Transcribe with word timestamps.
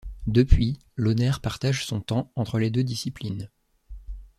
Depuis, 0.25 0.79
Lohner 0.95 1.29
partage 1.43 1.85
son 1.85 2.01
temps 2.01 2.31
entre 2.35 2.57
les 2.57 2.71
deux 2.71 2.83
disciplines. 2.83 3.51